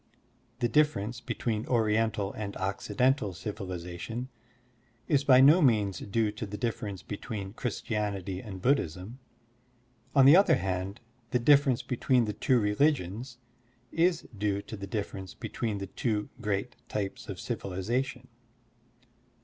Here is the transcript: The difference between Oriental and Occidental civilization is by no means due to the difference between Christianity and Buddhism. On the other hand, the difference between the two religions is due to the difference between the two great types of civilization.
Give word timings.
The 0.61 0.67
difference 0.67 1.21
between 1.21 1.67
Oriental 1.67 2.33
and 2.33 2.57
Occidental 2.57 3.35
civilization 3.35 4.29
is 5.07 5.23
by 5.23 5.41
no 5.41 5.61
means 5.61 5.99
due 5.99 6.31
to 6.31 6.47
the 6.47 6.57
difference 6.57 7.03
between 7.03 7.53
Christianity 7.53 8.39
and 8.41 8.63
Buddhism. 8.63 9.19
On 10.15 10.25
the 10.25 10.35
other 10.35 10.55
hand, 10.55 11.01
the 11.29 11.37
difference 11.37 11.83
between 11.83 12.25
the 12.25 12.33
two 12.33 12.59
religions 12.59 13.37
is 13.91 14.27
due 14.35 14.63
to 14.63 14.75
the 14.75 14.87
difference 14.87 15.35
between 15.35 15.77
the 15.77 15.85
two 15.85 16.29
great 16.41 16.77
types 16.89 17.29
of 17.29 17.39
civilization. 17.39 18.27